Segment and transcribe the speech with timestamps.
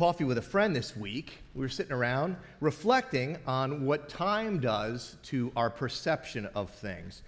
[0.00, 1.42] coffee with a friend this week.
[1.54, 7.20] We were sitting around reflecting on what time does to our perception of things.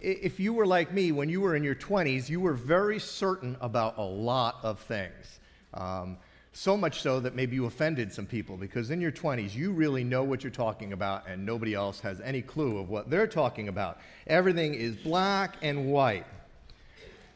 [0.00, 3.56] If you were like me, when you were in your 20s, you were very certain
[3.60, 5.38] about a lot of things.
[5.72, 6.16] Um,
[6.52, 10.02] so much so that maybe you offended some people because in your 20s, you really
[10.02, 13.68] know what you're talking about and nobody else has any clue of what they're talking
[13.68, 14.00] about.
[14.26, 16.26] Everything is black and white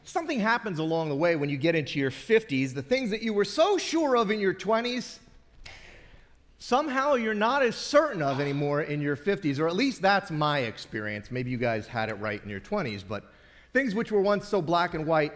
[0.03, 2.73] something happens along the way when you get into your 50s.
[2.73, 5.19] The things that you were so sure of in your 20s,
[6.59, 10.59] somehow you're not as certain of anymore in your 50s, or at least that's my
[10.59, 11.31] experience.
[11.31, 13.25] Maybe you guys had it right in your 20s, but
[13.73, 15.33] things which were once so black and white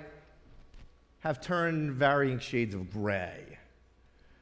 [1.20, 3.42] have turned varying shades of gray.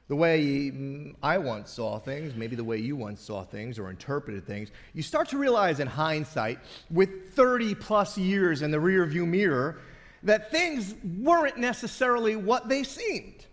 [0.09, 4.45] The way I once saw things, maybe the way you once saw things or interpreted
[4.45, 6.59] things, you start to realize in hindsight,
[6.92, 9.80] with 30 plus years in the rearview mirror,
[10.23, 13.45] that things weren't necessarily what they seemed.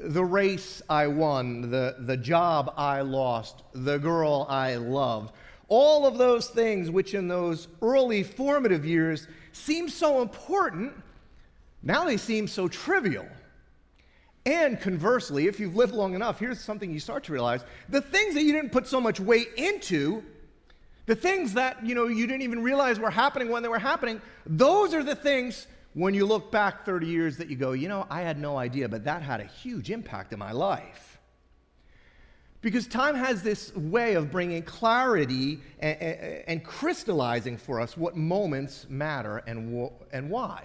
[0.00, 5.32] The race I won, the, the job I lost, the girl I loved,
[5.68, 10.92] all of those things which in those early formative years seemed so important,
[11.82, 13.26] now they seem so trivial.
[14.44, 18.34] And conversely, if you've lived long enough, here's something you start to realize the things
[18.34, 20.24] that you didn't put so much weight into
[21.06, 24.20] the things that, you know, you didn't even realize were happening when they were happening,
[24.46, 28.06] those are the things when you look back 30 years that you go, you know,
[28.08, 31.18] I had no idea, but that had a huge impact in my life.
[32.62, 36.00] Because time has this way of bringing clarity and,
[36.46, 40.62] and, crystallizing for us what moments matter and, and why.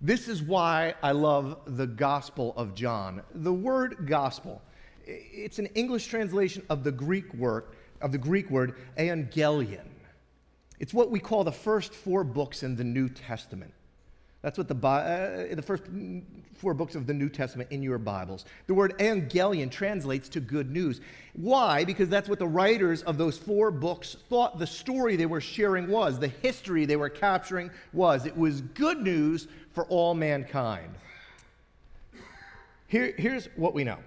[0.00, 3.22] This is why I love the Gospel of John.
[3.34, 4.62] The word gospel,
[5.04, 7.66] it's an English translation of the Greek word
[8.02, 9.86] of the Greek word euangelion.
[10.78, 13.72] It's what we call the first four books in the New Testament.
[14.42, 15.84] That's what the, uh, the first
[16.56, 18.44] four books of the New Testament in your Bibles.
[18.66, 21.00] The word euangelion translates to good news.
[21.34, 21.84] Why?
[21.84, 25.88] Because that's what the writers of those four books thought the story they were sharing
[25.88, 28.26] was, the history they were capturing was.
[28.26, 30.92] It was good news for all mankind.
[32.88, 33.98] Here, here's what we know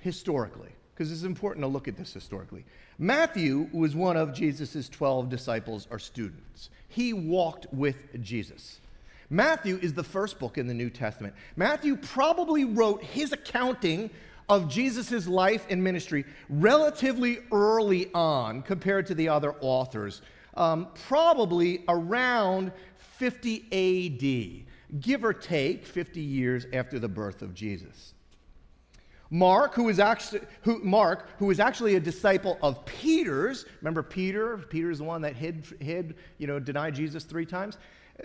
[0.00, 2.64] historically, because it's important to look at this historically.
[2.98, 6.70] Matthew was one of Jesus' 12 disciples or students.
[6.88, 8.80] He walked with Jesus.
[9.28, 11.34] Matthew is the first book in the New Testament.
[11.56, 14.08] Matthew probably wrote his accounting
[14.48, 20.22] of Jesus' life and ministry relatively early on compared to the other authors,
[20.54, 22.72] um, probably around
[23.18, 28.14] 50 AD, give or take 50 years after the birth of Jesus.
[29.30, 33.64] Mark, who was actually who, Mark, who was actually a disciple of Peter's.
[33.80, 34.58] Remember Peter?
[34.58, 37.78] Peter's the one that hid, hid, you know, denied Jesus three times.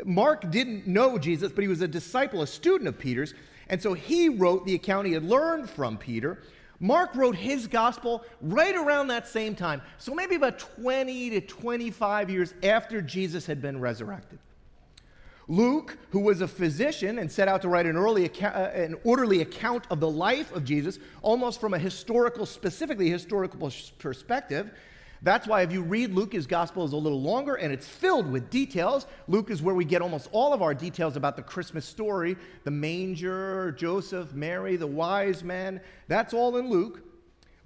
[0.06, 3.34] Mark didn't know Jesus, but he was a disciple, a student of Peter's,
[3.68, 6.42] and so he wrote the account he had learned from Peter.
[6.80, 12.30] Mark wrote his gospel right around that same time, so maybe about 20 to 25
[12.30, 14.40] years after Jesus had been resurrected.
[15.48, 18.96] Luke, who was a physician and set out to write an, early account, uh, an
[19.04, 24.72] orderly account of the life of Jesus, almost from a historical, specifically historical perspective.
[25.24, 28.32] That's why if you read Luke, his gospel is a little longer and it's filled
[28.32, 29.06] with details.
[29.28, 32.72] Luke is where we get almost all of our details about the Christmas story the
[32.72, 35.80] manger, Joseph, Mary, the wise men.
[36.08, 37.04] That's all in Luke.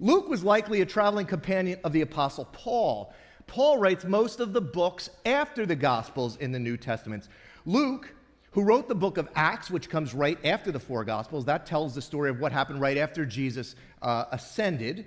[0.00, 3.14] Luke was likely a traveling companion of the Apostle Paul.
[3.46, 7.30] Paul writes most of the books after the Gospels in the New Testaments.
[7.66, 8.14] Luke,
[8.52, 11.94] who wrote the book of Acts, which comes right after the four Gospels, that tells
[11.94, 15.06] the story of what happened right after Jesus uh, ascended.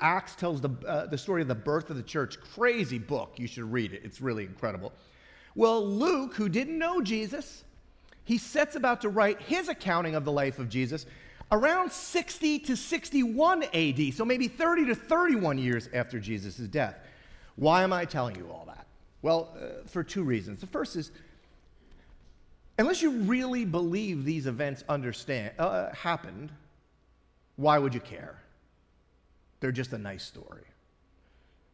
[0.00, 2.40] Acts tells the, uh, the story of the birth of the church.
[2.54, 3.34] Crazy book.
[3.36, 4.02] You should read it.
[4.04, 4.92] It's really incredible.
[5.54, 7.64] Well, Luke, who didn't know Jesus,
[8.24, 11.04] he sets about to write his accounting of the life of Jesus
[11.50, 16.96] around 60 to 61 AD, so maybe 30 to 31 years after Jesus' death.
[17.56, 18.86] Why am I telling you all that?
[19.20, 20.60] Well, uh, for two reasons.
[20.60, 21.12] The first is
[22.82, 26.50] unless you really believe these events understand, uh, happened,
[27.54, 28.42] why would you care?
[29.60, 30.64] They're just a nice story.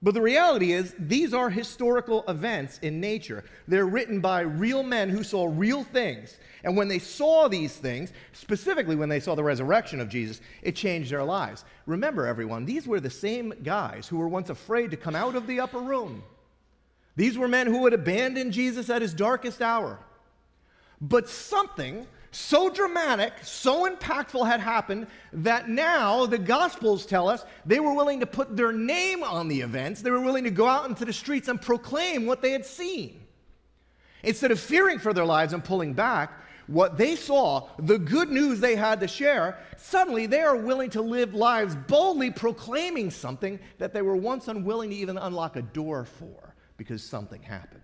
[0.02, 3.44] But the reality is, these are historical events in nature.
[3.66, 6.37] They're written by real men who saw real things.
[6.62, 10.76] And when they saw these things, specifically when they saw the resurrection of Jesus, it
[10.76, 11.64] changed their lives.
[11.87, 15.46] Remember, everyone, these were the same guys who were once afraid to come out of
[15.46, 16.22] the upper room.
[17.16, 20.00] These were men who had abandoned Jesus at his darkest hour.
[21.00, 27.81] But something so dramatic, so impactful had happened that now the Gospels tell us they
[27.81, 30.03] were willing to put their name on the events.
[30.03, 33.21] They were willing to go out into the streets and proclaim what they had seen.
[34.23, 36.33] Instead of fearing for their lives and pulling back,
[36.67, 41.01] what they saw, the good news they had to share, suddenly they are willing to
[41.01, 46.05] live lives boldly proclaiming something that they were once unwilling to even unlock a door
[46.05, 47.83] for because something happened.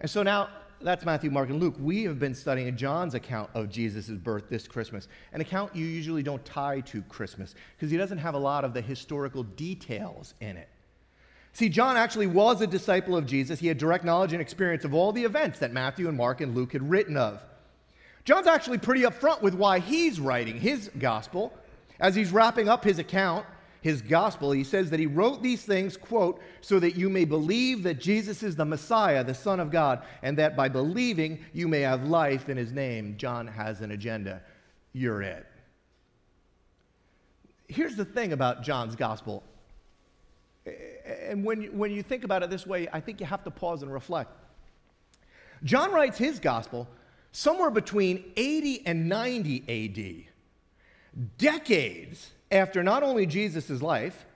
[0.00, 0.48] And so now
[0.80, 1.74] that's Matthew, Mark, and Luke.
[1.78, 6.22] We have been studying John's account of Jesus' birth this Christmas, an account you usually
[6.22, 10.56] don't tie to Christmas because he doesn't have a lot of the historical details in
[10.56, 10.68] it.
[11.52, 13.58] See, John actually was a disciple of Jesus.
[13.58, 16.54] He had direct knowledge and experience of all the events that Matthew and Mark and
[16.54, 17.42] Luke had written of.
[18.26, 21.54] John's actually pretty upfront with why he's writing his gospel.
[21.98, 23.46] As he's wrapping up his account,
[23.86, 27.84] his gospel, he says that he wrote these things, quote, so that you may believe
[27.84, 31.80] that Jesus is the Messiah, the Son of God, and that by believing you may
[31.80, 33.16] have life in his name.
[33.16, 34.42] John has an agenda.
[34.92, 35.46] You're it.
[37.68, 39.42] Here's the thing about John's gospel
[41.28, 43.50] and when you, when you think about it this way, I think you have to
[43.50, 44.30] pause and reflect.
[45.64, 46.88] John writes his gospel
[47.32, 50.26] somewhere between 80 and 90
[51.16, 54.26] AD, decades after not only Jesus' life,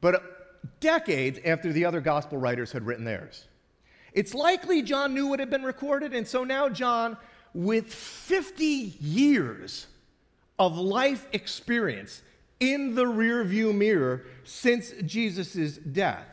[0.00, 3.46] but decades after the other gospel writers had written theirs.
[4.12, 7.16] It's likely John knew what had been recorded, and so now John,
[7.54, 9.86] with 50 years
[10.58, 12.22] of life experience,
[12.60, 16.26] in the rearview mirror since Jesus' death.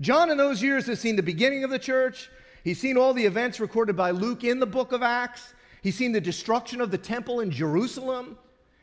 [0.00, 2.30] John, in those years, has seen the beginning of the church.
[2.64, 5.54] He's seen all the events recorded by Luke in the book of Acts.
[5.82, 8.38] He's seen the destruction of the temple in Jerusalem.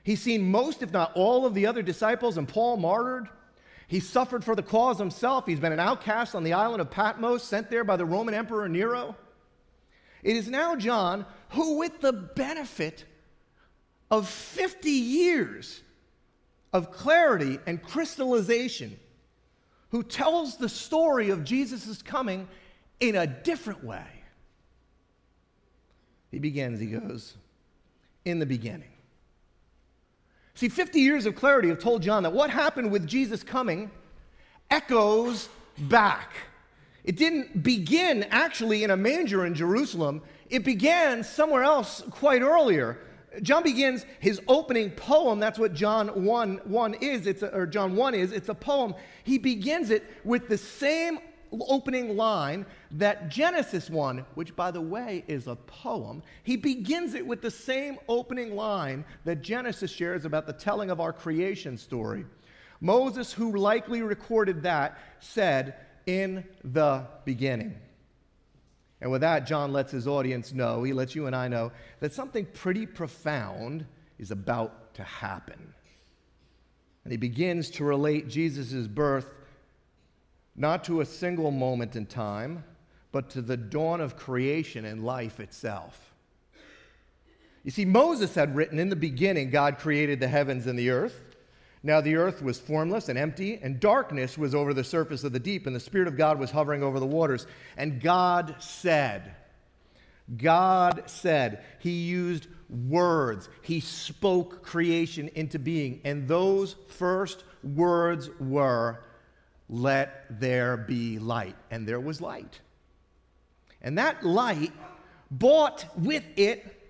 [0.05, 3.27] He's seen most, if not all, of the other disciples and Paul martyred.
[3.87, 5.47] He suffered for the cause himself.
[5.47, 8.69] He's been an outcast on the island of Patmos, sent there by the Roman Emperor
[8.69, 9.15] Nero.
[10.21, 13.03] It is now John who, with the benefit
[14.11, 15.81] of 50 years
[16.71, 18.99] of clarity and crystallization
[19.89, 22.47] who tells the story of Jesus' coming
[22.99, 24.05] in a different way.
[26.29, 27.33] He begins, he goes,
[28.23, 28.94] in the beginning.
[30.55, 33.91] See, 50 years of clarity have told John that what happened with Jesus coming
[34.71, 36.31] echoes back.
[37.03, 42.99] It didn't begin actually in a manger in Jerusalem, it began somewhere else quite earlier.
[43.41, 45.39] John begins his opening poem.
[45.39, 47.27] That's what John 1, 1 is.
[47.27, 48.31] It's a, or John 1 is.
[48.31, 48.95] It's a poem.
[49.25, 51.19] He begins it with the same
[51.67, 57.25] opening line that Genesis 1, which by the way is a poem, he begins it
[57.25, 62.25] with the same opening line that Genesis shares about the telling of our creation story.
[62.81, 65.75] Moses, who likely recorded that, said,
[66.05, 67.75] In the beginning.
[69.01, 72.13] And with that, John lets his audience know, he lets you and I know, that
[72.13, 73.85] something pretty profound
[74.17, 75.73] is about to happen.
[77.03, 79.29] And he begins to relate Jesus' birth
[80.55, 82.63] not to a single moment in time,
[83.11, 86.13] but to the dawn of creation and life itself.
[87.63, 91.19] You see, Moses had written, In the beginning, God created the heavens and the earth.
[91.81, 95.39] Now the earth was formless and empty, and darkness was over the surface of the
[95.39, 97.47] deep, and the Spirit of God was hovering over the waters.
[97.77, 99.35] And God said,
[100.37, 103.49] God said, He used words.
[103.61, 106.01] He spoke creation into being.
[106.03, 109.03] And those first words were,
[109.69, 111.55] Let there be light.
[111.71, 112.59] And there was light.
[113.81, 114.73] And that light
[115.31, 116.81] brought with it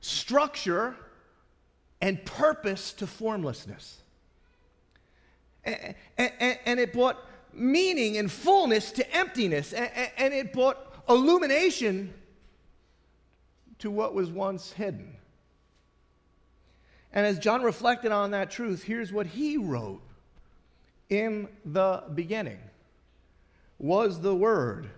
[0.00, 0.96] structure
[2.00, 4.00] and purpose to formlessness
[5.66, 7.18] and, and, and it brought
[7.52, 12.14] meaning and fullness to emptiness, and, and it brought illumination
[13.78, 15.14] to what was once hidden.
[17.12, 20.02] And as John reflected on that truth, here's what he wrote
[21.08, 22.58] In the beginning
[23.78, 24.88] was the Word,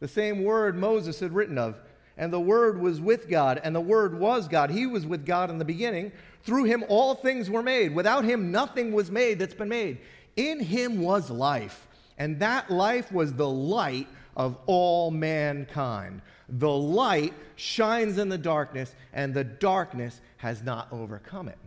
[0.00, 1.76] the same Word Moses had written of.
[2.16, 4.70] And the Word was with God, and the Word was God.
[4.70, 6.12] He was with God in the beginning.
[6.44, 7.92] Through him, all things were made.
[7.92, 9.98] Without him, nothing was made that's been made.
[10.36, 16.22] In him was life, and that life was the light of all mankind.
[16.48, 21.58] The light shines in the darkness, and the darkness has not overcome it.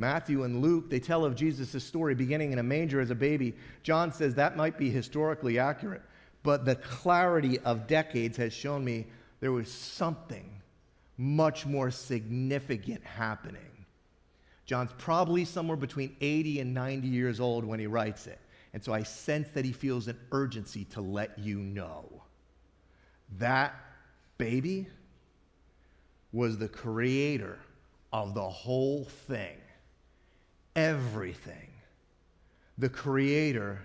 [0.00, 3.54] Matthew and Luke, they tell of Jesus' story beginning in a manger as a baby.
[3.82, 6.02] John says that might be historically accurate,
[6.42, 9.06] but the clarity of decades has shown me
[9.40, 10.62] there was something
[11.18, 13.60] much more significant happening.
[14.64, 18.38] John's probably somewhere between 80 and 90 years old when he writes it.
[18.72, 22.22] And so I sense that he feels an urgency to let you know.
[23.38, 23.74] That
[24.38, 24.88] baby
[26.32, 27.58] was the creator
[28.12, 29.58] of the whole thing,
[30.76, 31.68] everything.
[32.78, 33.82] The creator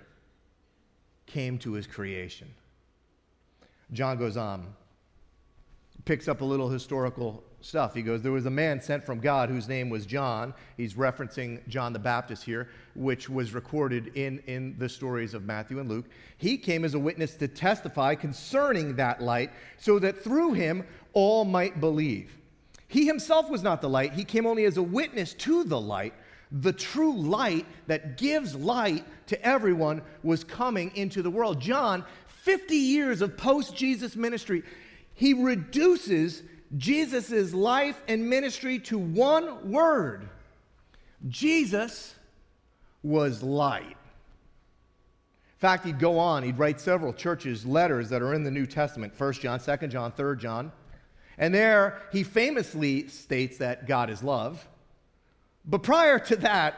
[1.25, 2.48] came to his creation.
[3.92, 4.74] John goes on
[6.06, 7.94] picks up a little historical stuff.
[7.94, 10.54] He goes, There was a man sent from God whose name was John.
[10.77, 15.80] He's referencing John the Baptist here, which was recorded in, in the stories of Matthew
[15.80, 16.06] and Luke.
[16.38, 21.44] He came as a witness to testify concerning that light, so that through him all
[21.44, 22.38] might believe.
[22.88, 26.13] He himself was not the light, he came only as a witness to the light.
[26.52, 31.60] The true light that gives light to everyone was coming into the world.
[31.60, 32.04] John,
[32.44, 34.64] 50 years of post Jesus ministry,
[35.16, 36.44] he reduces
[36.78, 40.30] Jesus' life and ministry to one word
[41.28, 42.14] Jesus
[43.02, 43.98] was light.
[45.56, 48.66] In fact, he'd go on, he'd write several churches letters that are in the New
[48.66, 50.72] Testament 1 John, 2 John, 3 John.
[51.38, 54.68] And there he famously states that God is love.
[55.67, 56.75] But prior to that,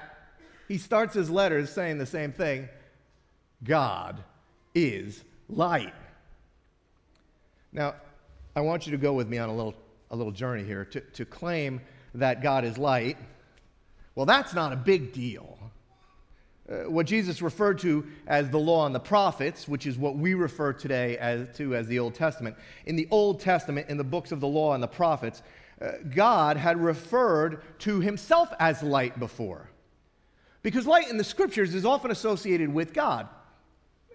[0.67, 2.69] he starts his letters saying the same thing
[3.63, 4.23] God
[4.75, 5.93] is light.
[7.71, 7.95] Now,
[8.55, 9.75] I want you to go with me on a little
[10.09, 10.85] a little journey here.
[10.85, 11.81] To, to claim
[12.15, 13.17] that God is light,
[14.15, 15.57] well, that's not a big deal.
[16.69, 20.33] Uh, what Jesus referred to as the law and the prophets, which is what we
[20.33, 22.57] refer today as, to as the Old Testament.
[22.85, 25.43] In the Old Testament, in the books of the law and the prophets,
[26.13, 29.69] God had referred to himself as light before.
[30.63, 33.27] Because light in the scriptures is often associated with God.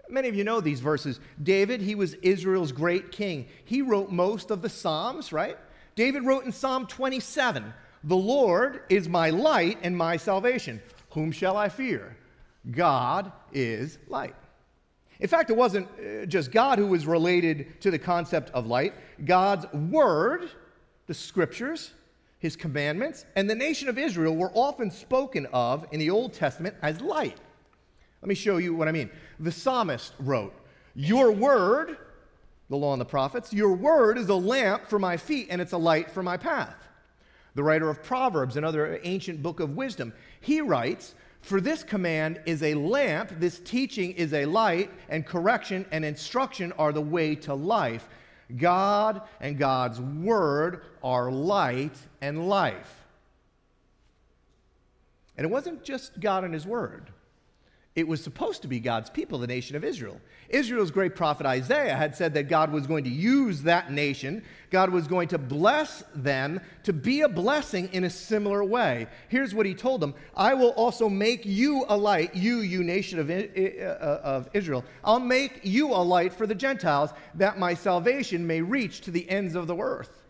[0.09, 1.21] Many of you know these verses.
[1.43, 3.47] David, he was Israel's great king.
[3.65, 5.57] He wrote most of the Psalms, right?
[5.95, 7.73] David wrote in Psalm 27
[8.05, 10.83] The Lord is my light and my salvation.
[11.11, 12.17] Whom shall I fear?
[12.71, 14.35] God is light.
[15.21, 18.93] In fact, it wasn't uh, just God who was related to the concept of light.
[19.25, 20.51] God's word,
[21.07, 21.93] the scriptures,
[22.39, 26.75] his commandments, and the nation of Israel were often spoken of in the Old Testament
[26.83, 27.39] as light.
[28.21, 29.11] Let me show you what I mean.
[29.41, 30.55] The psalmist wrote,
[30.95, 31.97] Your word
[32.73, 33.53] the law and the prophets.
[33.53, 36.75] Your word is a lamp for my feet and it's a light for my path.
[37.55, 42.63] The writer of Proverbs, another ancient book of wisdom, he writes, For this command is
[42.63, 47.53] a lamp, this teaching is a light, and correction and instruction are the way to
[47.53, 48.09] life.
[48.57, 53.05] God and God's word are light and life.
[55.37, 57.11] And it wasn't just God and his word.
[57.95, 60.19] It was supposed to be God's people, the nation of Israel.
[60.49, 64.43] Israel's great prophet Isaiah had said that God was going to use that nation.
[64.71, 69.09] God was going to bless them to be a blessing in a similar way.
[69.29, 73.19] Here's what he told them I will also make you a light, you, you nation
[73.19, 74.87] of, uh, of Israel.
[75.05, 79.29] I'll make you a light for the Gentiles, that my salvation may reach to the
[79.29, 80.23] ends of the earth.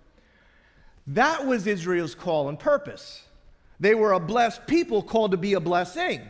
[1.06, 3.22] That was Israel's call and purpose.
[3.78, 6.22] They were a blessed people called to be a blessing.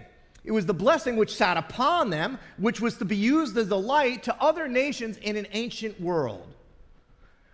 [0.45, 3.77] It was the blessing which sat upon them, which was to be used as a
[3.77, 6.53] light to other nations in an ancient world.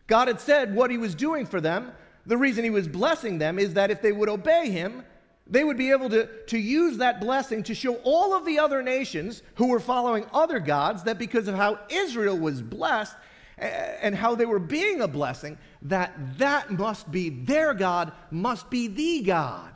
[0.07, 1.93] God had said what he was doing for them.
[2.25, 5.05] The reason he was blessing them is that if they would obey him,
[5.47, 8.83] they would be able to, to use that blessing to show all of the other
[8.83, 13.17] nations who were following other gods that because of how Israel was blessed
[13.59, 18.89] and how they were being a blessing, that that must be their God, must be
[18.89, 19.73] the God.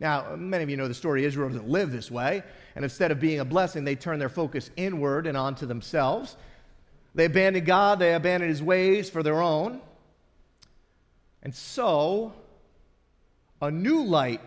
[0.00, 2.42] Now, many of you know the story Israel doesn't live this way,
[2.74, 6.36] and instead of being a blessing, they turn their focus inward and onto themselves.
[7.14, 9.80] They abandon God, they abandon his ways for their own.
[11.42, 12.32] And so,
[13.60, 14.40] a new light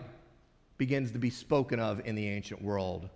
[0.77, 3.09] begins to be spoken of in the ancient world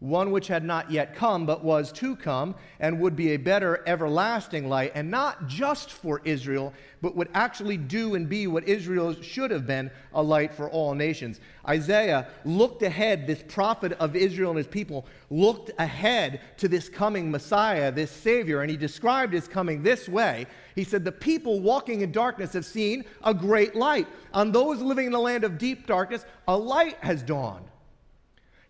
[0.00, 3.82] one which had not yet come, but was to come, and would be a better
[3.86, 9.14] everlasting light, and not just for Israel, but would actually do and be what Israel
[9.22, 11.40] should have been a light for all nations.
[11.66, 17.30] Isaiah looked ahead, this prophet of Israel and his people looked ahead to this coming
[17.30, 20.46] Messiah, this Savior, and he described his coming this way.
[20.74, 24.06] He said, The people walking in darkness have seen a great light.
[24.34, 27.64] On those living in a land of deep darkness, a light has dawned.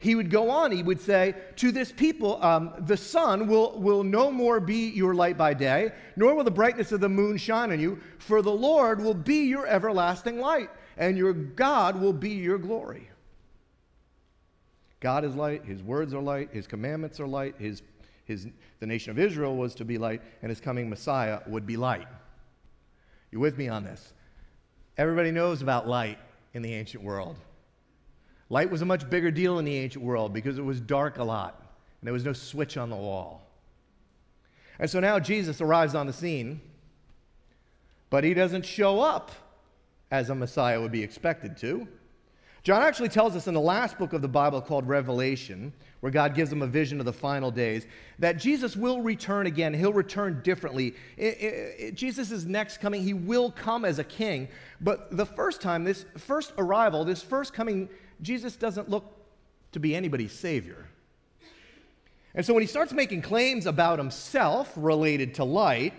[0.06, 4.04] He would go on, he would say, To this people, um, the sun will, will
[4.04, 7.72] no more be your light by day, nor will the brightness of the moon shine
[7.72, 12.30] on you, for the Lord will be your everlasting light, and your God will be
[12.30, 13.10] your glory.
[15.00, 17.82] God is light, his words are light, his commandments are light, his,
[18.26, 18.46] his,
[18.78, 22.06] the nation of Israel was to be light, and his coming Messiah would be light.
[23.32, 24.12] You with me on this?
[24.98, 26.20] Everybody knows about light
[26.54, 27.38] in the ancient world.
[28.48, 31.24] Light was a much bigger deal in the ancient world because it was dark a
[31.24, 31.60] lot
[32.00, 33.42] and there was no switch on the wall.
[34.78, 36.60] And so now Jesus arrives on the scene,
[38.10, 39.32] but he doesn't show up
[40.10, 41.88] as a Messiah would be expected to.
[42.62, 46.34] John actually tells us in the last book of the Bible called Revelation, where God
[46.34, 47.86] gives him a vision of the final days,
[48.18, 49.72] that Jesus will return again.
[49.72, 50.94] He'll return differently.
[51.94, 54.48] Jesus' next coming, he will come as a king.
[54.80, 57.88] But the first time, this first arrival, this first coming,
[58.22, 59.04] Jesus doesn't look
[59.72, 60.86] to be anybody's savior.
[62.34, 65.94] And so when he starts making claims about himself related to light,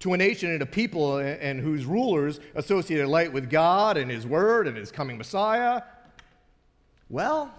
[0.00, 4.26] to a nation and a people and whose rulers associated light with God and His
[4.26, 5.82] Word and His coming Messiah,
[7.08, 7.52] well,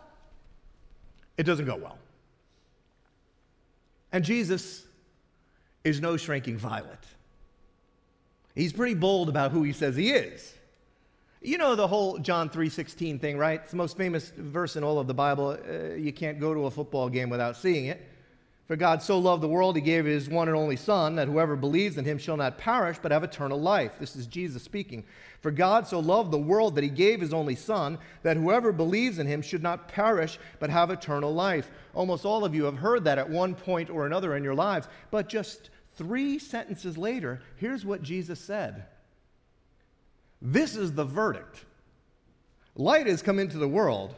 [1.38, 1.98] it doesn't go well.
[4.12, 4.86] And Jesus
[5.84, 7.00] is no shrinking violet.
[8.56, 10.54] He's pretty bold about who he says he is.
[11.42, 13.62] You know the whole John 3:16 thing, right?
[13.62, 15.58] It's the most famous verse in all of the Bible.
[15.58, 18.06] Uh, you can't go to a football game without seeing it.
[18.68, 21.56] For God so loved the world, he gave his one and only Son, that whoever
[21.56, 23.94] believes in him shall not perish, but have eternal life.
[24.00, 25.06] This is Jesus speaking.
[25.40, 29.18] For God so loved the world that he gave his only Son, that whoever believes
[29.18, 31.72] in him should not perish, but have eternal life.
[31.96, 34.90] Almost all of you have heard that at one point or another in your lives.
[35.10, 38.84] But just three sentences later, here's what Jesus said
[40.42, 41.66] This is the verdict
[42.80, 44.16] Light has come into the world,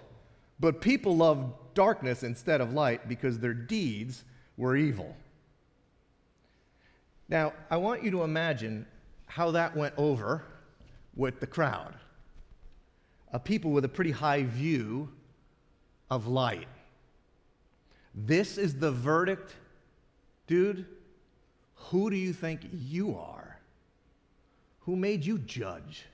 [0.59, 4.23] but people love darkness instead of light because their deeds
[4.55, 5.15] were evil.
[7.27, 8.85] Now, I want you to imagine
[9.25, 10.43] how that went over
[11.15, 11.95] with the crowd.
[13.33, 15.09] A people with a pretty high view
[16.11, 16.67] of light.
[18.13, 19.55] This is the verdict,
[20.45, 20.85] dude.
[21.75, 23.57] Who do you think you are?
[24.81, 26.05] Who made you judge?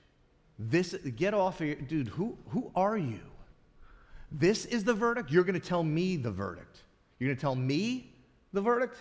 [0.58, 3.20] This get off of your dude, who who are you?
[4.30, 5.30] This is the verdict.
[5.30, 6.82] You're going to tell me the verdict.
[7.18, 8.12] You're going to tell me
[8.52, 8.96] the verdict?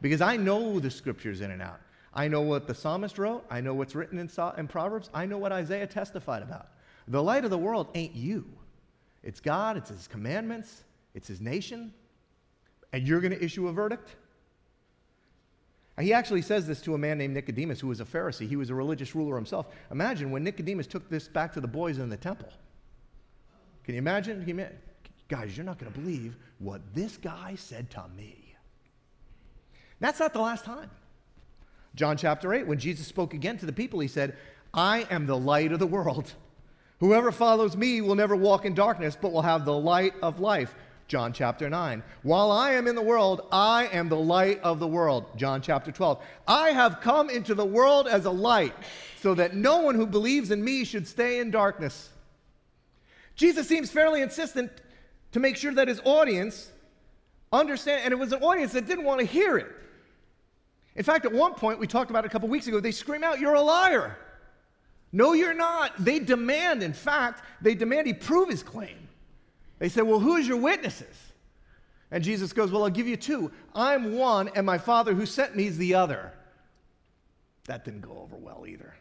[0.00, 1.80] Because I know the scriptures in and out.
[2.14, 3.44] I know what the psalmist wrote.
[3.50, 5.10] I know what's written in, in Proverbs.
[5.14, 6.68] I know what Isaiah testified about.
[7.08, 8.46] The light of the world ain't you.
[9.22, 11.92] It's God, it's His commandments, it's His nation.
[12.92, 14.16] And you're going to issue a verdict?
[16.00, 18.48] He actually says this to a man named Nicodemus, who was a Pharisee.
[18.48, 19.66] He was a religious ruler himself.
[19.90, 22.48] Imagine when Nicodemus took this back to the boys in the temple.
[23.84, 24.40] Can you imagine?
[24.46, 24.78] You imagine?
[25.28, 28.54] Guys, you're not going to believe what this guy said to me.
[30.00, 30.90] That's not the last time.
[31.94, 34.36] John chapter 8, when Jesus spoke again to the people, he said,
[34.72, 36.32] I am the light of the world.
[37.00, 40.74] Whoever follows me will never walk in darkness, but will have the light of life.
[41.10, 42.04] John chapter 9.
[42.22, 45.36] While I am in the world, I am the light of the world.
[45.36, 46.22] John chapter 12.
[46.46, 48.72] I have come into the world as a light,
[49.20, 52.10] so that no one who believes in me should stay in darkness.
[53.34, 54.70] Jesus seems fairly insistent
[55.32, 56.70] to make sure that his audience
[57.52, 59.66] understand, and it was an audience that didn't want to hear it.
[60.94, 63.24] In fact, at one point, we talked about it a couple weeks ago, they scream
[63.24, 64.16] out, You're a liar.
[65.10, 66.04] No, you're not.
[66.04, 69.08] They demand, in fact, they demand he prove his claim.
[69.80, 71.16] They say, Well, who's your witnesses?
[72.12, 73.50] And Jesus goes, Well, I'll give you two.
[73.74, 76.32] I'm one, and my Father who sent me is the other.
[77.64, 78.94] That didn't go over well either.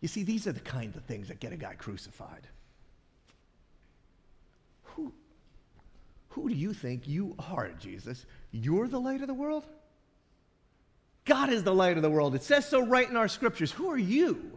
[0.00, 2.46] You see, these are the kinds of things that get a guy crucified.
[4.82, 5.12] Who,
[6.30, 8.26] who do you think you are, Jesus?
[8.50, 9.64] You're the light of the world?
[11.24, 12.34] God is the light of the world.
[12.34, 13.72] It says so right in our scriptures.
[13.72, 14.53] Who are you?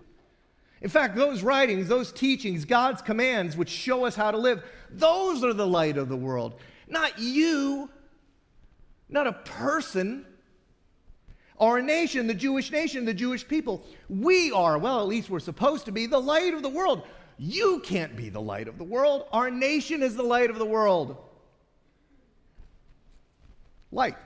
[0.82, 5.44] In fact, those writings, those teachings, God's commands, which show us how to live, those
[5.44, 6.60] are the light of the world.
[6.88, 7.90] Not you,
[9.10, 10.26] not a person,
[11.60, 13.84] a nation, the Jewish nation, the Jewish people.
[14.10, 17.04] We are, well, at least we're supposed to be, the light of the world.
[17.40, 19.26] You can't be the light of the world.
[19.32, 21.18] Our nation is the light of the world.
[23.92, 24.18] Light.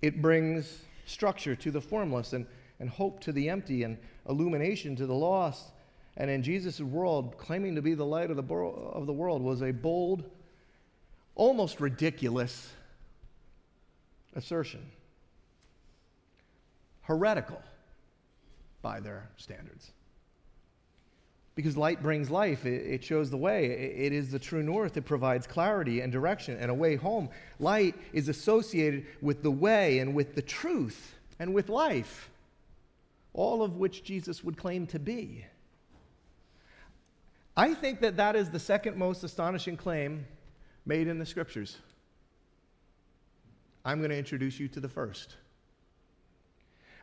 [0.00, 2.46] It brings structure to the formless and,
[2.80, 5.72] and hope to the empty and illumination to the lost.
[6.16, 9.62] And in Jesus' world, claiming to be the light of the, of the world was
[9.62, 10.24] a bold,
[11.34, 12.70] almost ridiculous
[14.34, 14.80] assertion.
[17.02, 17.60] Heretical
[18.82, 19.92] by their standards.
[21.56, 23.64] Because light brings life, it, shows the way.
[23.64, 24.98] it is the true north.
[24.98, 27.30] It provides clarity and direction and a way home.
[27.58, 32.30] Light is associated with the way and with the truth and with life,
[33.36, 35.44] all of which Jesus would claim to be.
[37.56, 40.26] I think that that is the second most astonishing claim
[40.86, 41.76] made in the scriptures.
[43.84, 45.36] I'm going to introduce you to the first.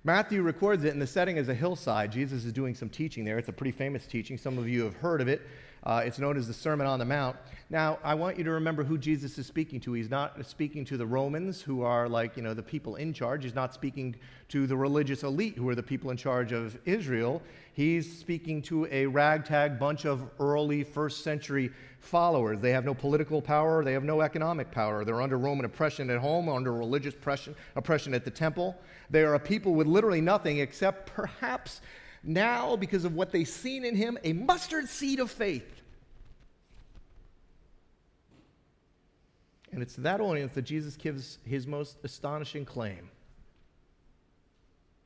[0.03, 2.11] Matthew records it in the setting as a hillside.
[2.11, 3.37] Jesus is doing some teaching there.
[3.37, 4.37] It's a pretty famous teaching.
[4.37, 5.41] Some of you have heard of it.
[5.85, 7.35] Uh, it's known as the Sermon on the Mount.
[7.69, 9.93] Now, I want you to remember who Jesus is speaking to.
[9.93, 13.43] He's not speaking to the Romans, who are like, you know, the people in charge.
[13.43, 14.15] He's not speaking
[14.49, 17.41] to the religious elite, who are the people in charge of Israel.
[17.73, 22.59] He's speaking to a ragtag bunch of early first century followers.
[22.59, 25.03] They have no political power, they have no economic power.
[25.03, 28.77] They're under Roman oppression at home, under religious oppression, oppression at the temple.
[29.09, 31.81] They are a people with literally nothing except perhaps
[32.23, 35.81] now, because of what they've seen in him, a mustard seed of faith.
[39.73, 43.09] And it's to that audience that Jesus gives his most astonishing claim.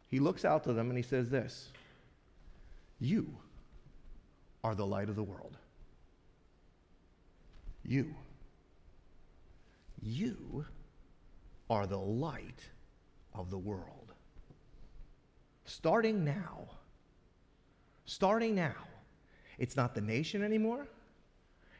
[0.10, 1.70] He looks out to them and he says this
[3.00, 3.28] You
[4.64, 5.58] are the light of the world.
[7.84, 8.14] You.
[10.02, 10.66] You
[11.70, 12.62] are the light
[13.34, 14.14] of the world.
[15.66, 16.68] Starting now,
[18.08, 18.74] starting now,
[19.60, 20.88] it's not the nation anymore,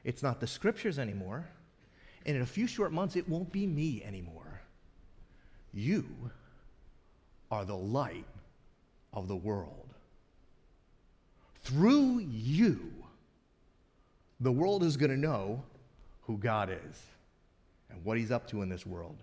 [0.04, 1.48] it's not the scriptures anymore,
[2.26, 4.62] and in a few short months, it won't be me anymore.
[5.74, 6.06] You
[7.50, 8.26] are the light
[9.14, 9.94] of the world.
[11.64, 12.92] Through you,
[14.40, 15.64] the world is going to know
[16.22, 17.02] who God is
[17.90, 19.18] and what He's up to in this world.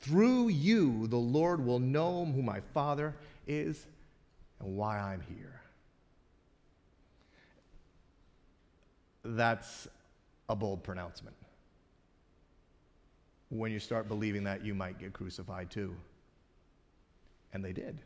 [0.00, 3.14] Through you, the Lord will know who my Father
[3.46, 3.86] is
[4.60, 5.61] and why I'm here.
[9.24, 9.88] That's
[10.48, 11.36] a bold pronouncement.
[13.50, 15.94] When you start believing that, you might get crucified too.
[17.52, 17.98] And they did.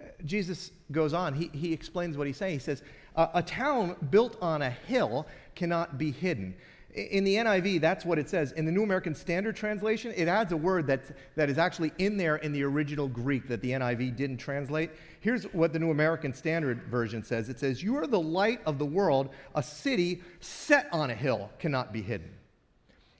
[0.00, 2.54] Uh, Jesus goes on, he, he explains what he's saying.
[2.54, 2.82] He says,
[3.16, 6.54] A town built on a hill cannot be hidden.
[6.94, 8.50] In the NIV, that's what it says.
[8.52, 11.02] In the New American Standard Translation, it adds a word that,
[11.36, 14.90] that is actually in there in the original Greek that the NIV didn't translate.
[15.20, 18.78] Here's what the New American Standard Version says it says, You are the light of
[18.78, 19.30] the world.
[19.54, 22.30] A city set on a hill cannot be hidden.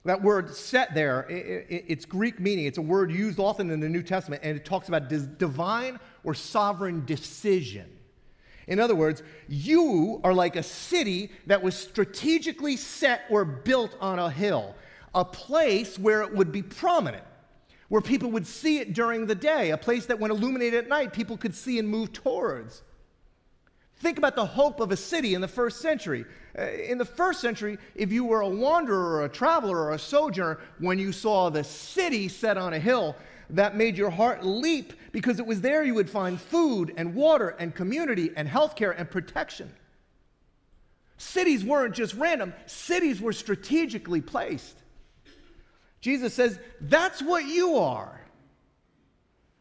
[0.03, 2.65] That word set there, it, it, it's Greek meaning.
[2.65, 6.33] It's a word used often in the New Testament, and it talks about divine or
[6.33, 7.89] sovereign decision.
[8.71, 14.17] In other words, you are like a city that was strategically set or built on
[14.17, 14.75] a hill,
[15.13, 17.25] a place where it would be prominent,
[17.89, 21.11] where people would see it during the day, a place that, when illuminated at night,
[21.11, 22.83] people could see and move towards.
[23.97, 26.23] Think about the hope of a city in the first century.
[26.57, 29.99] Uh, in the first century, if you were a wanderer or a traveler or a
[29.99, 33.17] sojourner, when you saw the city set on a hill,
[33.51, 37.49] that made your heart leap because it was there you would find food and water
[37.49, 39.71] and community and healthcare and protection.
[41.17, 44.77] Cities weren't just random, cities were strategically placed.
[45.99, 48.19] Jesus says, That's what you are.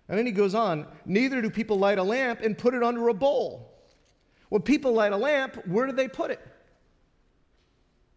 [0.08, 3.08] And then he goes on, Neither do people light a lamp and put it under
[3.08, 3.70] a bowl.
[4.48, 6.40] When people light a lamp, where do they put it?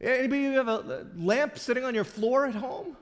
[0.01, 2.97] Anybody have a lamp sitting on your floor at home?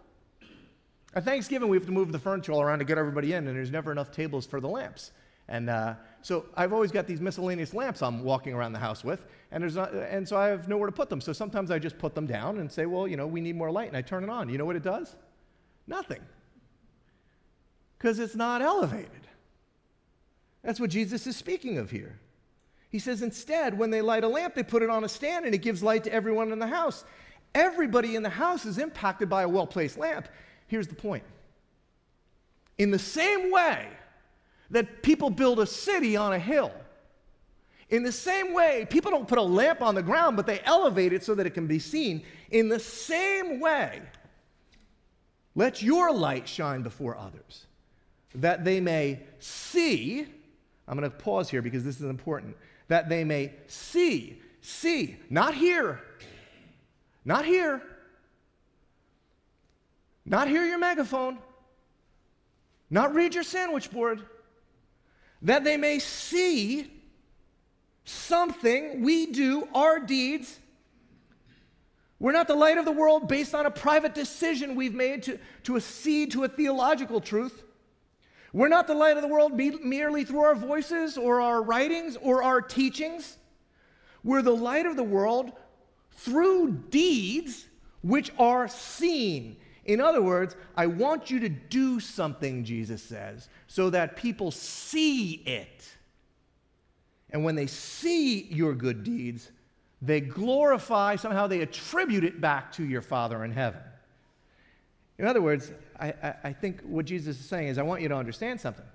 [1.13, 3.55] At Thanksgiving, we have to move the furniture all around to get everybody in, and
[3.55, 5.11] there's never enough tables for the lamps.
[5.49, 9.25] And uh, so I've always got these miscellaneous lamps I'm walking around the house with,
[9.51, 11.19] and, there's not, and so I have nowhere to put them.
[11.19, 13.69] So sometimes I just put them down and say, well, you know, we need more
[13.69, 14.47] light, and I turn it on.
[14.47, 15.15] You know what it does?
[15.87, 16.21] Nothing.
[17.97, 19.27] Because it's not elevated.
[20.63, 22.19] That's what Jesus is speaking of here.
[22.89, 25.55] He says instead, when they light a lamp, they put it on a stand and
[25.55, 27.03] it gives light to everyone in the house.
[27.55, 30.27] Everybody in the house is impacted by a well placed lamp.
[30.71, 31.25] Here's the point
[32.77, 33.89] in the same way
[34.69, 36.71] that people build a city on a hill,
[37.89, 41.11] in the same way, people don't put a lamp on the ground, but they elevate
[41.11, 42.23] it so that it can be seen.
[42.51, 44.01] In the same way,
[45.55, 47.65] let your light shine before others,
[48.35, 50.25] that they may see.
[50.87, 52.55] I'm going to pause here because this is important
[52.87, 55.99] that they may see, see, not hear,
[57.25, 57.81] not hear,
[60.31, 61.37] not hear your megaphone,
[62.89, 64.21] not read your sandwich board,
[65.41, 66.89] that they may see
[68.05, 70.57] something we do, our deeds.
[72.17, 75.37] We're not the light of the world based on a private decision we've made to,
[75.63, 77.63] to accede to a theological truth.
[78.53, 82.41] We're not the light of the world merely through our voices or our writings or
[82.41, 83.37] our teachings.
[84.23, 85.51] We're the light of the world
[86.11, 87.65] through deeds
[88.01, 89.57] which are seen.
[89.85, 95.41] In other words, I want you to do something, Jesus says, so that people see
[95.45, 95.89] it.
[97.31, 99.51] And when they see your good deeds,
[100.01, 103.81] they glorify, somehow they attribute it back to your Father in heaven.
[105.17, 108.09] In other words, I, I, I think what Jesus is saying is, I want you
[108.09, 108.85] to understand something.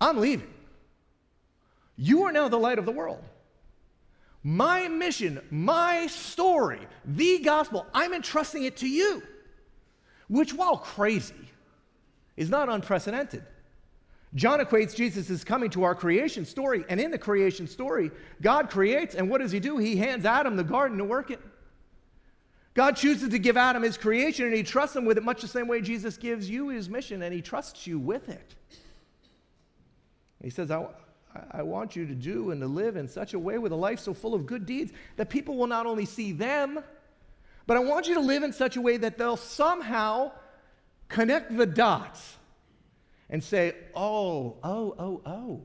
[0.00, 0.52] I'm leaving.
[1.96, 3.22] You are now the light of the world.
[4.44, 9.22] My mission, my story, the gospel, I'm entrusting it to you,
[10.28, 11.34] which, while crazy,
[12.36, 13.42] is not unprecedented.
[14.34, 18.10] John equates Jesus' coming to our creation story, and in the creation story,
[18.42, 19.78] God creates, and what does he do?
[19.78, 21.40] He hands Adam the garden to work it.
[22.74, 25.48] God chooses to give Adam his creation, and he trusts him with it much the
[25.48, 28.54] same way Jesus gives you his mission, and he trusts you with it.
[30.42, 30.86] He says, I,
[31.50, 33.98] I want you to do and to live in such a way with a life
[34.00, 36.82] so full of good deeds that people will not only see them,
[37.66, 40.32] but I want you to live in such a way that they'll somehow
[41.08, 42.36] connect the dots
[43.30, 45.62] and say, oh, oh, oh, oh,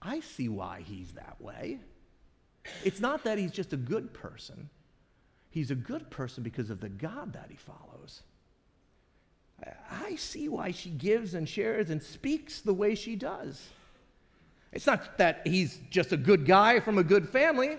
[0.00, 1.80] I see why he's that way.
[2.84, 4.70] It's not that he's just a good person,
[5.50, 8.22] he's a good person because of the God that he follows.
[9.90, 13.68] I see why she gives and shares and speaks the way she does.
[14.72, 17.76] It's not that he's just a good guy from a good family.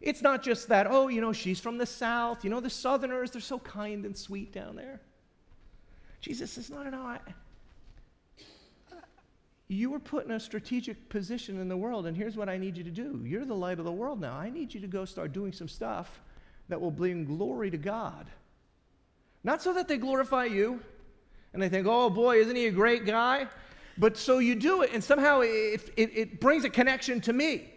[0.00, 2.44] It's not just that, oh, you know, she's from the South.
[2.44, 5.00] You know, the Southerners, they're so kind and sweet down there.
[6.20, 7.02] Jesus says, no, no, no.
[7.02, 7.18] I,
[9.68, 12.76] you were put in a strategic position in the world, and here's what I need
[12.76, 13.22] you to do.
[13.24, 14.34] You're the light of the world now.
[14.34, 16.20] I need you to go start doing some stuff
[16.68, 18.26] that will bring glory to God.
[19.44, 20.80] Not so that they glorify you
[21.52, 23.46] and they think, oh boy, isn't he a great guy?
[23.98, 27.72] But so you do it, and somehow it, it, it brings a connection to me.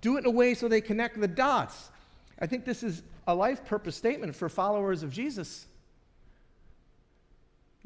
[0.00, 1.90] Do it in a way so they connect the dots.
[2.38, 5.66] I think this is a life purpose statement for followers of Jesus.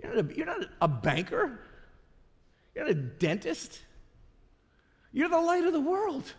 [0.00, 1.61] You're not a, you're not a banker,
[2.74, 3.81] you're not a dentist,
[5.12, 6.33] you're the light of the world.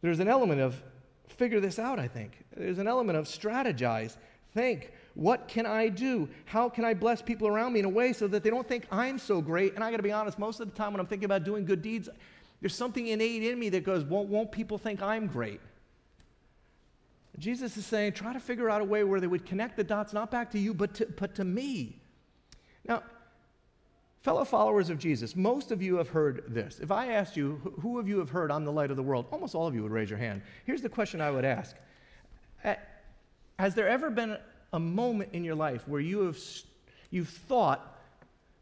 [0.00, 0.82] There's an element of
[1.28, 2.44] figure this out, I think.
[2.56, 4.16] There's an element of strategize,
[4.52, 6.28] think, what can I do?
[6.46, 8.86] How can I bless people around me in a way so that they don't think
[8.90, 9.74] I'm so great?
[9.74, 11.64] And I got to be honest, most of the time when I'm thinking about doing
[11.64, 12.08] good deeds,
[12.60, 15.60] there's something innate in me that goes, won't, won't people think I'm great?
[17.38, 20.12] Jesus is saying, try to figure out a way where they would connect the dots
[20.12, 21.98] not back to you, but to, but to me.
[22.86, 23.02] Now,
[24.20, 26.78] fellow followers of Jesus, most of you have heard this.
[26.80, 29.26] If I asked you, who of you have heard I'm the light of the world?
[29.30, 30.42] Almost all of you would raise your hand.
[30.64, 31.76] Here's the question I would ask
[33.58, 34.36] Has there ever been
[34.72, 36.38] a moment in your life where you have
[37.10, 37.98] you've thought,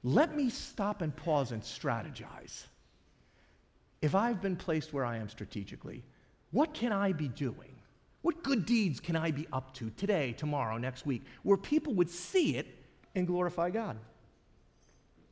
[0.02, 2.64] let me stop and pause and strategize.
[4.02, 6.02] If I've been placed where I am strategically,
[6.52, 7.74] what can I be doing?
[8.22, 12.10] What good deeds can I be up to today, tomorrow, next week, where people would
[12.10, 12.66] see it
[13.14, 13.96] and glorify God?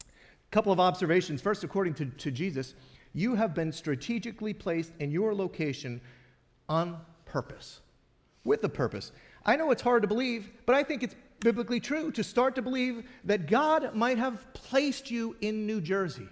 [0.00, 1.42] A couple of observations.
[1.42, 2.74] First, according to, to Jesus,
[3.12, 6.00] you have been strategically placed in your location
[6.68, 7.80] on purpose,
[8.44, 9.12] with a purpose.
[9.48, 12.62] I know it's hard to believe, but I think it's biblically true to start to
[12.62, 16.28] believe that God might have placed you in New Jersey.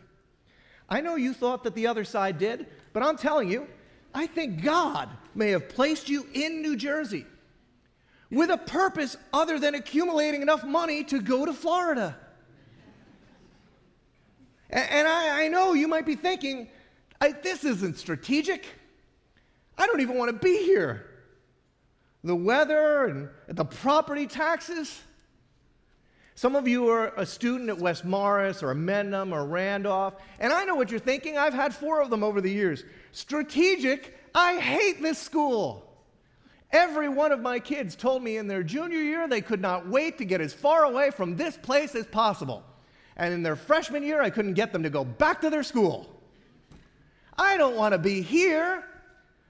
[0.91, 3.69] I know you thought that the other side did, but I'm telling you,
[4.15, 7.25] I think God may have placed you in New Jersey
[8.31, 12.15] with a purpose other than accumulating enough money to go to Florida.
[14.69, 16.69] And I, know you might be thinking,
[17.43, 18.67] this isn't strategic.
[19.79, 21.16] I don't even want to be here
[22.27, 25.01] the weather and the property taxes.
[26.35, 30.65] Some of you are a student at West Morris or Mendham or Randolph, and I
[30.65, 31.39] know what you're thinking.
[31.39, 32.85] I've had four of them over the years.
[33.13, 35.83] Strategic, I hate this school.
[36.73, 40.19] Every one of my kids told me in their junior year they could not wait
[40.19, 42.63] to get as far away from this place as possible.
[43.17, 46.21] And in their freshman year, I couldn't get them to go back to their school.
[47.39, 48.85] I don't want to be here.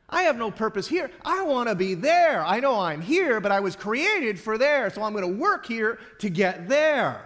[0.08, 1.10] I have no purpose here.
[1.24, 2.44] I want to be there.
[2.44, 5.66] I know I'm here, but I was created for there, so I'm going to work
[5.66, 7.22] here to get there.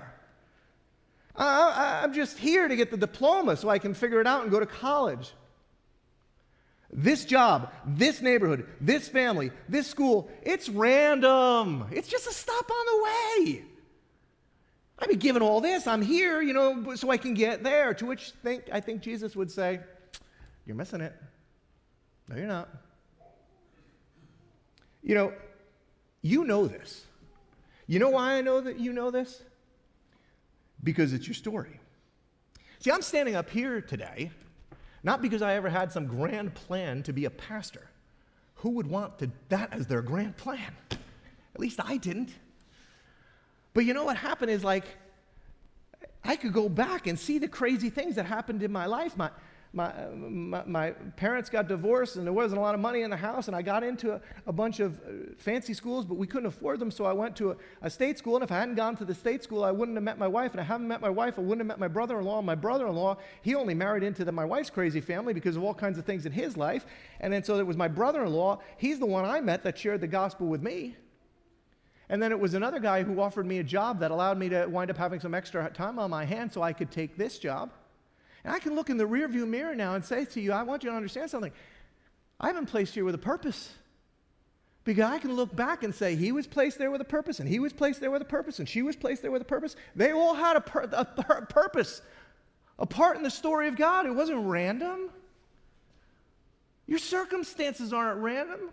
[1.37, 4.51] I, am just here to get the diploma so I can figure it out and
[4.51, 5.33] go to college.
[6.93, 11.87] This job, this neighborhood, this family, this school, it's random.
[11.93, 13.65] It's just a stop on the way.
[14.99, 15.87] I've been given all this.
[15.87, 17.95] I'm here, you know, so I can get there.
[17.95, 19.81] To which think, I think Jesus would say,
[20.67, 21.15] You're missing it.
[22.31, 22.69] No, you're not.
[25.03, 25.33] You know,
[26.23, 27.05] you know this.
[27.87, 29.43] You know why I know that you know this?
[30.83, 31.81] Because it's your story.
[32.79, 34.31] See, I'm standing up here today
[35.03, 37.89] not because I ever had some grand plan to be a pastor.
[38.57, 40.73] Who would want to, that as their grand plan?
[40.91, 42.31] At least I didn't.
[43.73, 44.85] But you know what happened is like,
[46.23, 49.17] I could go back and see the crazy things that happened in my life.
[49.17, 49.31] My,
[49.73, 53.17] my, my, my, parents got divorced and there wasn't a lot of money in the
[53.17, 56.47] house and i got into a, a bunch of uh, fancy schools but we couldn't
[56.47, 56.91] afford them.
[56.91, 59.15] So i went to a, a, state school and if i hadn't gone to the
[59.15, 60.53] state school i wouldn't have met my wife.
[60.53, 62.43] And i haven't met my wife i wouldn't have met my brother-in-law.
[62.43, 65.99] My brother-in-law he only married into the, my wife's crazy family because of all kinds
[65.99, 66.85] of things in his life.
[67.21, 70.09] And then so it was my brother-in-law he's the one i met that shared the
[70.09, 70.97] gospel with me.
[72.09, 74.67] And then it was another guy who offered me a job that allowed me to
[74.67, 77.71] wind up having some extra time on my hands so i could take this job
[78.45, 80.83] and I can look in the rearview mirror now and say to you, I want
[80.83, 81.53] you to understand something.
[82.41, 83.73] I've been placed here with a purpose.
[84.85, 87.49] Because I can look back and say, he was placed there with a purpose, and
[87.49, 89.77] he was placed there with a purpose, and she was placed there with a purpose.
[89.95, 92.01] They all had a, pur- a pur- purpose,
[92.79, 94.07] a part in the story of God.
[94.07, 95.11] It wasn't random.
[96.87, 98.71] Your circumstances aren't random.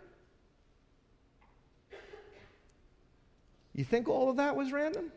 [3.75, 5.12] You think all of that was random?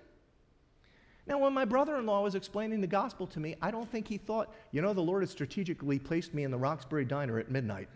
[1.31, 4.09] Now, when my brother in law was explaining the gospel to me, I don't think
[4.09, 7.49] he thought, you know, the Lord had strategically placed me in the Roxbury Diner at
[7.49, 7.89] midnight.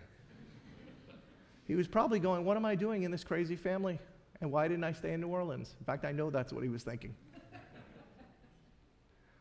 [1.67, 3.99] he was probably going, What am I doing in this crazy family?
[4.41, 5.75] And why didn't I stay in New Orleans?
[5.81, 7.13] In fact, I know that's what he was thinking.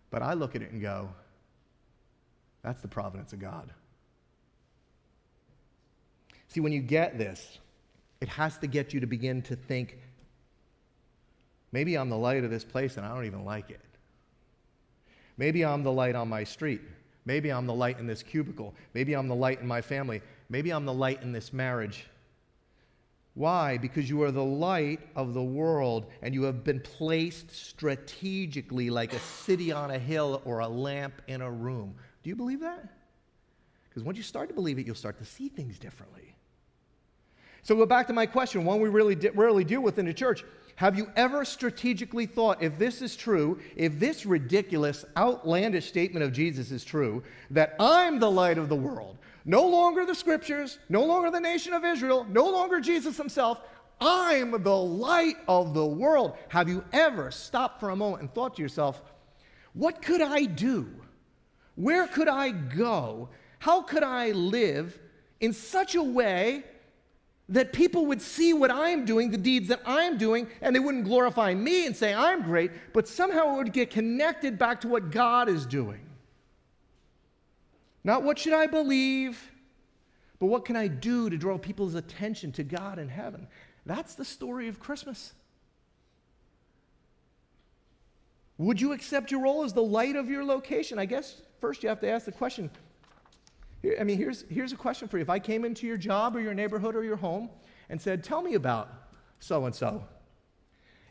[0.10, 1.10] but I look at it and go,
[2.64, 3.70] That's the providence of God.
[6.48, 7.60] See, when you get this,
[8.22, 10.00] it has to get you to begin to think
[11.74, 13.82] Maybe I'm the light of this place and I don't even like it.
[15.38, 16.82] Maybe I'm the light on my street.
[17.26, 18.76] Maybe I'm the light in this cubicle.
[18.94, 20.22] Maybe I'm the light in my family.
[20.50, 22.06] Maybe I'm the light in this marriage.
[23.34, 23.80] Why?
[23.80, 29.14] Because you are the light of the world and you have been placed strategically like
[29.14, 31.96] a city on a hill or a lamp in a room.
[32.22, 32.88] Do you believe that?
[33.90, 36.33] Because once you start to believe it, you'll start to see things differently.
[37.64, 40.14] So, go back to my question one we really di- rarely deal with in the
[40.14, 40.44] church
[40.76, 46.34] have you ever strategically thought, if this is true, if this ridiculous, outlandish statement of
[46.34, 51.04] Jesus is true, that I'm the light of the world, no longer the scriptures, no
[51.04, 53.60] longer the nation of Israel, no longer Jesus himself,
[54.02, 56.38] I'm the light of the world.
[56.50, 59.02] Have you ever stopped for a moment and thought to yourself,
[59.74, 60.90] what could I do?
[61.76, 63.30] Where could I go?
[63.60, 65.00] How could I live
[65.40, 66.64] in such a way
[67.54, 71.06] that people would see what I'm doing, the deeds that I'm doing, and they wouldn't
[71.06, 75.12] glorify me and say I'm great, but somehow it would get connected back to what
[75.12, 76.02] God is doing.
[78.04, 79.52] Not what should I believe,
[80.40, 83.48] but what can I do to draw people's attention to God in heaven?
[83.86, 85.34] That's the story of Christmas.
[88.58, 90.98] Would you accept your role as the light of your location?
[90.98, 92.72] I guess first you have to ask the question
[94.00, 95.24] I mean, here's, here's a question for you.
[95.24, 97.50] If I came into your job or your neighborhood or your home
[97.90, 98.90] and said, Tell me about
[99.40, 100.06] so and so,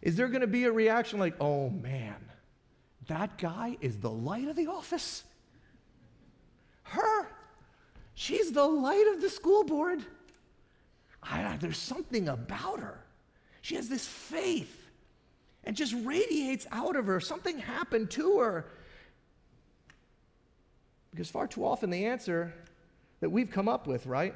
[0.00, 2.16] is there going to be a reaction like, Oh man,
[3.08, 5.24] that guy is the light of the office?
[6.84, 7.28] Her,
[8.14, 10.02] she's the light of the school board.
[11.22, 13.04] I, there's something about her.
[13.60, 14.90] She has this faith
[15.64, 17.20] and just radiates out of her.
[17.20, 18.66] Something happened to her.
[21.12, 22.52] Because far too often the answer
[23.20, 24.34] that we've come up with, right?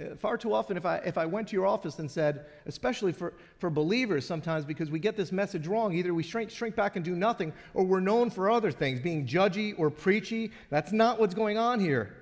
[0.00, 3.12] Uh, far too often, if I, if I went to your office and said, especially
[3.12, 6.96] for, for believers sometimes, because we get this message wrong, either we shrink, shrink back
[6.96, 10.50] and do nothing, or we're known for other things, being judgy or preachy.
[10.70, 12.16] That's not what's going on here.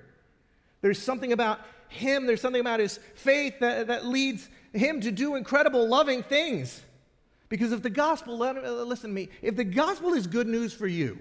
[0.81, 5.35] There's something about him, there's something about his faith that, that leads him to do
[5.35, 6.81] incredible, loving things.
[7.49, 11.19] Because if the gospel, listen to me, if the gospel is good news for you,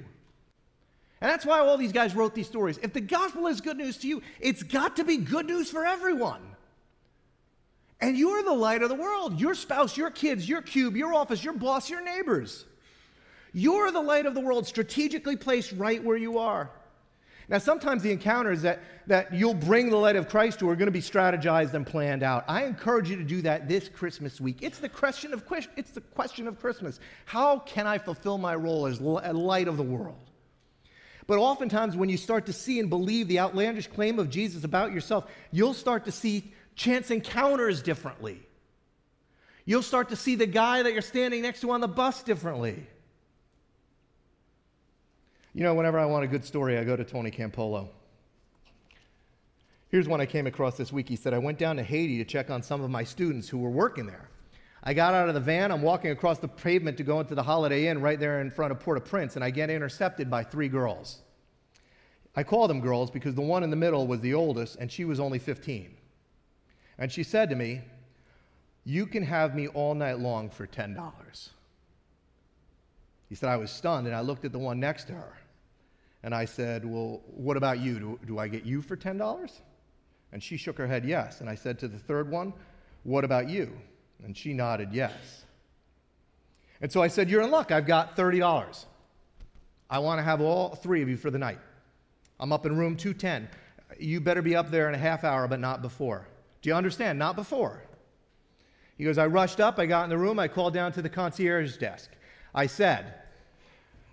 [1.20, 2.78] and that's why all these guys wrote these stories.
[2.82, 5.84] If the gospel is good news to you, it's got to be good news for
[5.84, 6.40] everyone.
[8.00, 9.38] And you're the light of the world.
[9.38, 12.64] Your spouse, your kids, your cube, your office, your boss, your neighbors.
[13.52, 16.70] You're the light of the world, strategically placed right where you are.
[17.50, 20.86] Now, sometimes the encounters that, that you'll bring the light of Christ to are going
[20.86, 22.44] to be strategized and planned out.
[22.46, 24.58] I encourage you to do that this Christmas week.
[24.62, 25.42] It's the question of,
[25.76, 27.00] it's the question of Christmas.
[27.26, 30.29] How can I fulfill my role as light of the world?
[31.30, 34.92] But oftentimes, when you start to see and believe the outlandish claim of Jesus about
[34.92, 38.42] yourself, you'll start to see chance encounters differently.
[39.64, 42.84] You'll start to see the guy that you're standing next to on the bus differently.
[45.54, 47.90] You know, whenever I want a good story, I go to Tony Campolo.
[49.90, 51.08] Here's one I came across this week.
[51.08, 53.58] He said, I went down to Haiti to check on some of my students who
[53.58, 54.30] were working there.
[54.82, 55.70] I got out of the van.
[55.70, 58.72] I'm walking across the pavement to go into the Holiday Inn right there in front
[58.72, 61.20] of Port au Prince, and I get intercepted by three girls.
[62.36, 65.04] I call them girls because the one in the middle was the oldest, and she
[65.04, 65.96] was only 15.
[66.98, 67.80] And she said to me,
[68.84, 71.48] You can have me all night long for $10.
[73.28, 75.36] He said, I was stunned, and I looked at the one next to her.
[76.22, 77.98] And I said, Well, what about you?
[77.98, 79.52] Do, do I get you for $10?
[80.32, 81.40] And she shook her head, Yes.
[81.40, 82.52] And I said to the third one,
[83.04, 83.72] What about you?
[84.24, 85.44] And she nodded, Yes.
[86.80, 87.72] And so I said, You're in luck.
[87.72, 88.84] I've got $30.
[89.88, 91.58] I want to have all three of you for the night.
[92.40, 93.48] I'm up in room 210.
[93.98, 96.26] You better be up there in a half hour, but not before.
[96.62, 97.18] Do you understand?
[97.18, 97.82] Not before.
[98.96, 101.08] He goes, I rushed up, I got in the room, I called down to the
[101.08, 102.10] concierge desk.
[102.54, 103.14] I said,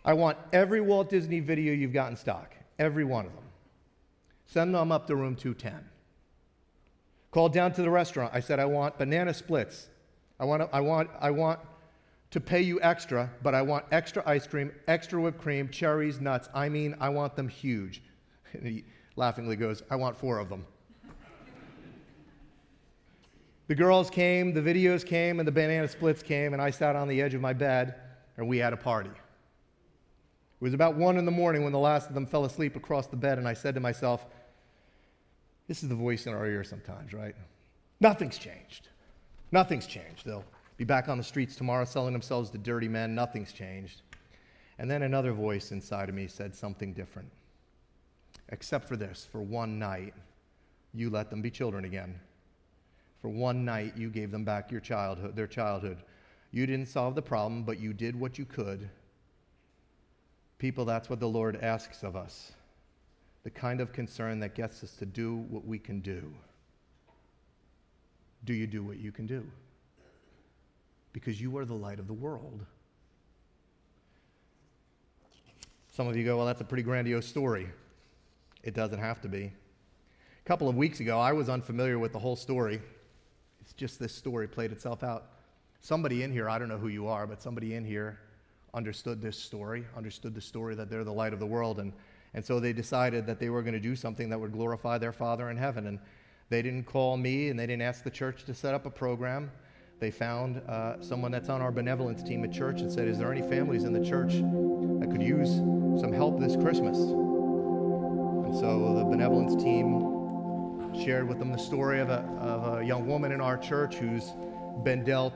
[0.05, 3.43] I want every Walt Disney video you've got in stock, every one of them.
[4.45, 5.89] Send them up to room 210.
[7.31, 8.31] Called down to the restaurant.
[8.33, 9.87] I said, I want banana splits.
[10.39, 11.59] I want, I want, I want
[12.31, 16.47] to pay you extra, but I want extra ice cream, extra whipped cream, cherries, nuts.
[16.53, 18.01] I mean, I want them huge.
[18.53, 18.85] And he
[19.15, 20.65] laughingly goes, I want four of them.
[23.67, 27.07] the girls came, the videos came, and the banana splits came, and I sat on
[27.07, 27.95] the edge of my bed,
[28.37, 29.09] and we had a party.
[29.09, 33.07] It was about one in the morning when the last of them fell asleep across
[33.07, 34.25] the bed, and I said to myself,
[35.67, 37.35] This is the voice in our ear sometimes, right?
[37.99, 38.89] Nothing's changed.
[39.51, 40.25] Nothing's changed.
[40.25, 40.45] They'll
[40.77, 43.15] be back on the streets tomorrow selling themselves to dirty men.
[43.15, 44.01] Nothing's changed.
[44.79, 47.29] And then another voice inside of me said something different.
[48.49, 50.13] Except for this, for one night,
[50.93, 52.19] you let them be children again.
[53.21, 55.97] For one night, you gave them back your childhood, their childhood.
[56.51, 58.89] You didn't solve the problem, but you did what you could
[60.59, 62.51] People, that's what the Lord asks of us
[63.43, 66.33] the kind of concern that gets us to do what we can do.
[68.43, 69.45] Do you do what you can do?
[71.13, 72.65] Because you are the light of the world.
[75.93, 77.69] Some of you go, well, that's a pretty grandiose story.
[78.67, 79.43] It doesn't have to be.
[79.45, 82.81] A couple of weeks ago, I was unfamiliar with the whole story.
[83.61, 85.27] It's just this story played itself out.
[85.79, 88.19] Somebody in here, I don't know who you are, but somebody in here
[88.73, 91.79] understood this story, understood the story that they're the light of the world.
[91.79, 91.93] And,
[92.33, 95.13] and so they decided that they were going to do something that would glorify their
[95.13, 95.87] Father in heaven.
[95.87, 95.97] And
[96.49, 99.49] they didn't call me and they didn't ask the church to set up a program.
[100.01, 103.31] They found uh, someone that's on our benevolence team at church and said, Is there
[103.31, 105.55] any families in the church that could use
[106.01, 106.97] some help this Christmas?
[108.47, 113.05] And so the benevolence team shared with them the story of a, of a young
[113.05, 114.31] woman in our church who's
[114.85, 115.33] been dealt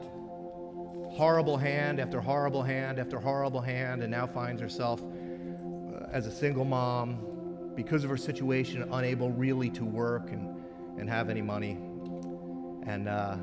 [1.12, 6.32] horrible hand after horrible hand after horrible hand, and now finds herself uh, as a
[6.32, 10.47] single mom because of her situation, unable really to work and,
[10.97, 11.72] and have any money.
[12.84, 13.36] And, uh,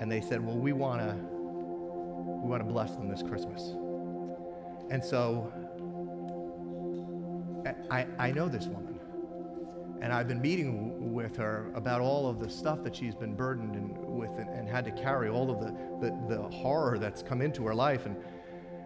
[0.00, 3.74] and they said, Well, we want to we want to bless them this Christmas.
[4.90, 5.52] And so
[7.90, 8.98] I, I know this woman.
[10.00, 13.96] And I've been meeting with her about all of the stuff that she's been burdened
[13.98, 17.64] with and, and, had to carry, all of the, the, the horror that's come into
[17.64, 18.04] her life.
[18.04, 18.16] And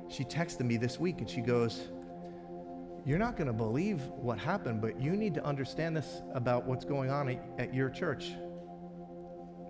[0.09, 1.89] she texted me this week and she goes,
[3.05, 6.85] You're not going to believe what happened, but you need to understand this about what's
[6.85, 8.33] going on at, at your church.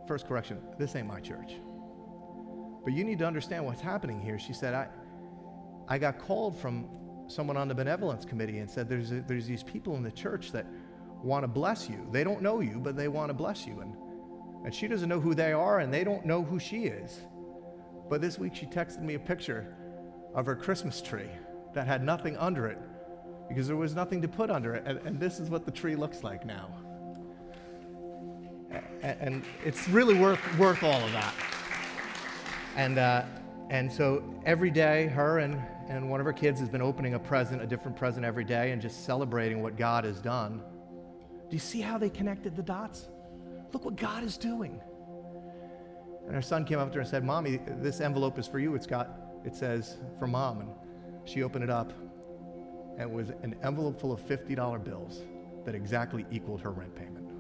[0.07, 1.55] First correction this ain't my church.
[2.85, 4.39] But you need to understand what's happening here.
[4.39, 4.89] She said, I,
[5.89, 6.89] I got called from
[7.29, 10.51] someone on the benevolence committee and said, There's, a, there's these people in the church
[10.53, 10.67] that
[11.23, 12.07] want to bless you.
[12.11, 13.81] They don't know you, but they want to bless you.
[13.81, 13.95] And,
[14.65, 17.21] and she doesn't know who they are, and they don't know who she is.
[18.09, 19.77] But this week she texted me a picture
[20.35, 21.31] of her Christmas tree
[21.75, 22.79] that had nothing under it
[23.49, 24.83] because there was nothing to put under it.
[24.87, 26.69] And, and this is what the tree looks like now.
[29.03, 31.35] And, and it's really worth, worth all of that.
[32.77, 33.23] And, uh,
[33.71, 37.19] and so every day, her and, and one of her kids has been opening a
[37.19, 40.61] present, a different present every day, and just celebrating what God has done.
[41.49, 43.09] Do you see how they connected the dots?
[43.73, 44.81] Look what God is doing.
[46.27, 48.75] And her son came up to her and said, Mommy, this envelope is for you.
[48.75, 49.09] It's got,
[49.47, 50.61] it says, for mom.
[50.61, 50.71] And
[51.25, 51.91] she opened it up,
[52.99, 55.23] and it was an envelope full of $50 bills
[55.65, 57.31] that exactly equaled her rent payment.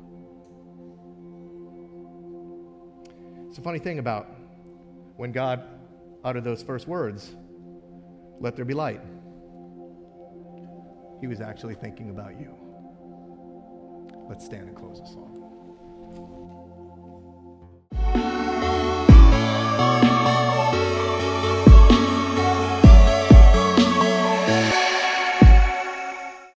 [3.48, 4.28] It's a funny thing about
[5.16, 5.64] when God
[6.24, 7.34] uttered those first words,
[8.40, 9.00] let there be light,
[11.20, 12.54] he was actually thinking about you.
[14.28, 15.37] Let's stand and close the song.